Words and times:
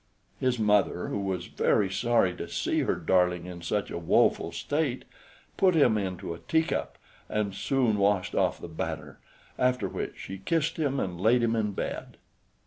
His 0.39 0.57
mother, 0.57 1.09
who 1.09 1.19
was 1.19 1.45
very 1.45 1.91
sorry 1.91 2.33
to 2.37 2.47
see 2.47 2.79
her 2.79 2.95
darling 2.95 3.45
in 3.45 3.61
such 3.61 3.91
a 3.91 3.99
woful 3.99 4.51
state, 4.51 5.05
put 5.57 5.75
him 5.75 5.95
into 5.95 6.33
a 6.33 6.39
tea 6.39 6.63
cup, 6.63 6.97
and 7.29 7.53
soon 7.53 7.99
washed 7.99 8.33
off 8.33 8.59
the 8.59 8.67
batter; 8.67 9.19
after 9.59 9.87
which 9.87 10.15
she 10.17 10.39
kissed 10.39 10.77
him, 10.77 10.99
and 10.99 11.21
laid 11.21 11.43
him 11.43 11.55
in 11.55 11.73
bed. 11.73 12.17